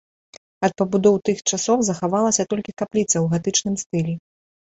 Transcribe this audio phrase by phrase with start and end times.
[0.67, 4.13] Ад пабудоў тых часоў захавалася толькі капліца ў гатычным стылі.